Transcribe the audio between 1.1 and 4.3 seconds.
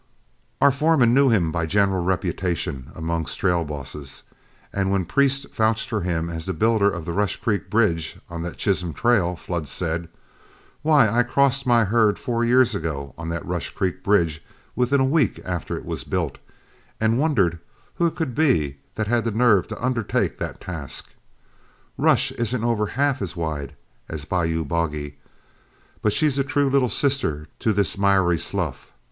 knew him by general reputation amongst trail bosses,